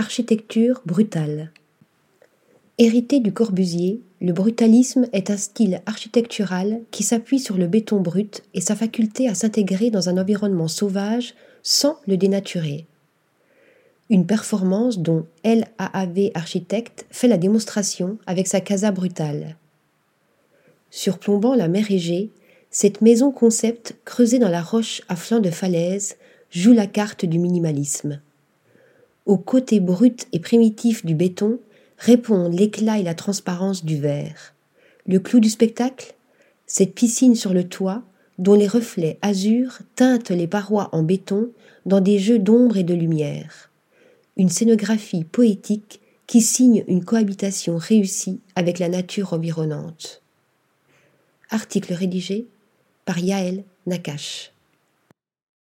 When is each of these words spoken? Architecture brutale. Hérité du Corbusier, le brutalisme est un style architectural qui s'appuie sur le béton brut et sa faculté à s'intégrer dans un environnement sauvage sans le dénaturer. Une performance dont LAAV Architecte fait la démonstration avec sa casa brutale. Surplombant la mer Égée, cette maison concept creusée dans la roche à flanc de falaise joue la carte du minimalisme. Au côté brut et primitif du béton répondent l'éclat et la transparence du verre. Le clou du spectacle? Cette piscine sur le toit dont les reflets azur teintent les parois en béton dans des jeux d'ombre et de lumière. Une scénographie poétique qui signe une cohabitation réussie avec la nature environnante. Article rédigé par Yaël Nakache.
Architecture 0.00 0.80
brutale. 0.86 1.52
Hérité 2.78 3.20
du 3.20 3.34
Corbusier, 3.34 4.00
le 4.22 4.32
brutalisme 4.32 5.06
est 5.12 5.28
un 5.28 5.36
style 5.36 5.82
architectural 5.84 6.80
qui 6.90 7.02
s'appuie 7.02 7.38
sur 7.38 7.58
le 7.58 7.66
béton 7.66 8.00
brut 8.00 8.42
et 8.54 8.62
sa 8.62 8.74
faculté 8.74 9.28
à 9.28 9.34
s'intégrer 9.34 9.90
dans 9.90 10.08
un 10.08 10.16
environnement 10.16 10.68
sauvage 10.68 11.34
sans 11.62 11.98
le 12.06 12.16
dénaturer. 12.16 12.86
Une 14.08 14.24
performance 14.24 15.00
dont 15.00 15.26
LAAV 15.44 16.30
Architecte 16.32 17.04
fait 17.10 17.28
la 17.28 17.36
démonstration 17.36 18.16
avec 18.26 18.46
sa 18.46 18.62
casa 18.62 18.92
brutale. 18.92 19.56
Surplombant 20.88 21.54
la 21.54 21.68
mer 21.68 21.90
Égée, 21.90 22.30
cette 22.70 23.02
maison 23.02 23.32
concept 23.32 23.96
creusée 24.06 24.38
dans 24.38 24.48
la 24.48 24.62
roche 24.62 25.02
à 25.10 25.16
flanc 25.16 25.40
de 25.40 25.50
falaise 25.50 26.16
joue 26.50 26.72
la 26.72 26.86
carte 26.86 27.26
du 27.26 27.38
minimalisme. 27.38 28.22
Au 29.30 29.38
côté 29.38 29.78
brut 29.78 30.26
et 30.32 30.40
primitif 30.40 31.06
du 31.06 31.14
béton 31.14 31.60
répondent 31.98 32.52
l'éclat 32.52 32.98
et 32.98 33.04
la 33.04 33.14
transparence 33.14 33.84
du 33.84 33.96
verre. 33.96 34.56
Le 35.06 35.20
clou 35.20 35.38
du 35.38 35.48
spectacle? 35.48 36.16
Cette 36.66 36.96
piscine 36.96 37.36
sur 37.36 37.54
le 37.54 37.62
toit 37.62 38.02
dont 38.38 38.54
les 38.54 38.66
reflets 38.66 39.20
azur 39.22 39.78
teintent 39.94 40.32
les 40.32 40.48
parois 40.48 40.88
en 40.90 41.04
béton 41.04 41.50
dans 41.86 42.00
des 42.00 42.18
jeux 42.18 42.40
d'ombre 42.40 42.76
et 42.76 42.82
de 42.82 42.92
lumière. 42.92 43.70
Une 44.36 44.48
scénographie 44.48 45.22
poétique 45.22 46.00
qui 46.26 46.40
signe 46.40 46.82
une 46.88 47.04
cohabitation 47.04 47.76
réussie 47.76 48.40
avec 48.56 48.80
la 48.80 48.88
nature 48.88 49.32
environnante. 49.32 50.22
Article 51.50 51.92
rédigé 51.92 52.48
par 53.04 53.20
Yaël 53.20 53.62
Nakache. 53.86 54.50